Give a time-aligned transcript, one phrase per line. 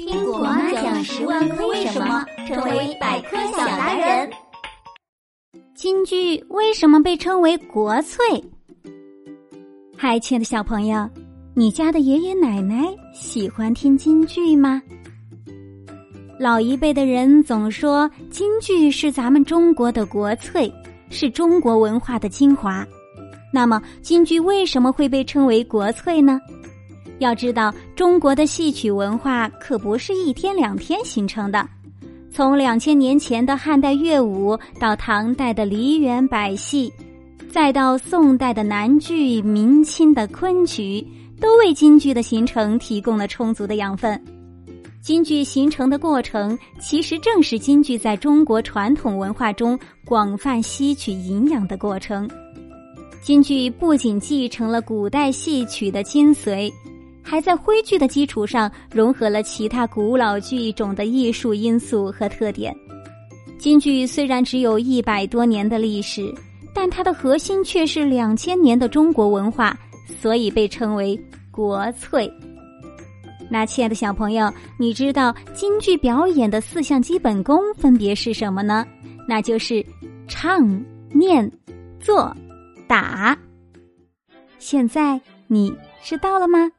[0.00, 4.30] 听果妈讲十万个为什么，成为百科小达人。
[5.74, 8.18] 京剧为什么被称为国粹？
[9.98, 11.06] 嗨，亲爱的小朋友，
[11.52, 12.82] 你家的爷爷奶奶
[13.12, 14.80] 喜欢听京剧吗？
[16.38, 20.72] 老一辈的人总说京剧是咱们中国的国粹，
[21.10, 22.86] 是中国文化的精华。
[23.52, 26.40] 那么，京剧为什么会被称为国粹呢？
[27.20, 31.66] 要知道，中国的戏曲文化可不是一天两天形成的。
[32.32, 36.90] 从两千年前的汉代乐舞，到唐代的梨园百戏，
[37.50, 41.06] 再到宋代的南剧、明清的昆曲，
[41.40, 44.18] 都为京剧的形成提供了充足的养分。
[45.02, 52.28] 京剧形成的过程，其实正是京剧在中国传统文化中广泛吸取营养的过程。
[53.22, 56.72] 京剧不仅继承了古代戏曲的精髓。
[57.22, 62.74] 还在徽剧的基础上融合了其他古老剧种的艺术因素和特点。
[63.58, 66.34] 京剧虽然只有一百多年的历史，
[66.74, 69.78] 但它的核心却是两千年的中国文化，
[70.20, 71.18] 所以被称为
[71.50, 72.32] 国粹。
[73.50, 78.86] 那亲爱的小朋友，你知道京剧表演的四项基本功分别是什么呢？
[79.28, 79.84] 那就是
[80.26, 81.50] 唱、念、
[81.98, 82.34] 做、
[82.88, 83.36] 打。
[84.58, 86.70] 现在你知道了吗？